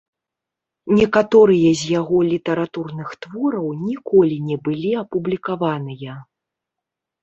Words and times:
Некаторыя 0.99 1.69
з 1.83 1.91
яго 1.99 2.17
літаратурных 2.31 3.09
твораў 3.27 3.71
ніколі 3.87 4.43
не 4.49 4.61
былі 4.67 4.91
апублікаваныя. 5.07 6.23